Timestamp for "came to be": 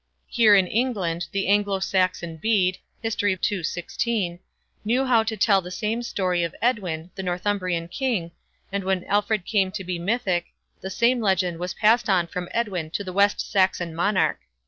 9.45-9.99